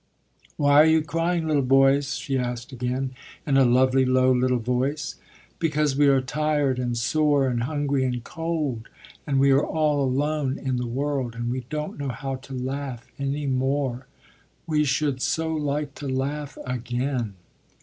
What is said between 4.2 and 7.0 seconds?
little voice. "Because we are tired and